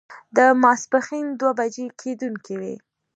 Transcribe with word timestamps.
د 0.35 0.37
ماسپښين 0.63 1.25
دوه 1.39 1.51
بجې 1.57 1.85
کېدونکې 2.01 2.55
وې. 2.61 2.75